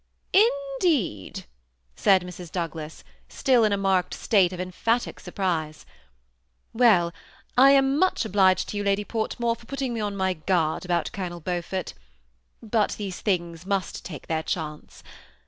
"j&i 0.33 0.49
deed!" 0.79 1.45
said 1.95 2.23
IMrs. 2.23 2.51
Douglas, 2.51 3.03
iftill 3.29 3.63
in 3.63 3.71
a 3.71 3.77
marked 3.77 4.15
state 4.15 4.51
of 4.51 4.59
emphatic 4.59 5.19
surprise." 5.19 5.85
Well, 6.73 7.13
I 7.55 7.73
am 7.73 7.99
much 7.99 8.25
obliged 8.25 8.69
to 8.69 8.77
you. 8.77 8.83
Lady 8.83 9.05
Portmore, 9.05 9.55
for 9.55 9.67
putting 9.67 9.93
me 9.93 9.99
on 9.99 10.17
my 10.17 10.33
guard 10.33 10.85
about 10.85 11.11
Colonel 11.11 11.39
Beaufort, 11.39 11.93
but 12.63 12.93
these 12.97 13.21
things 13.21 13.67
must 13.67 14.03
take 14.03 14.25
their 14.25 14.41
chance. 14.41 15.03